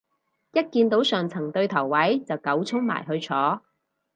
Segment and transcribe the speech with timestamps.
[0.53, 3.61] 一見到上層對頭位就狗衝埋去坐